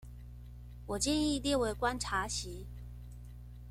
[0.87, 2.65] 我建議列為觀察席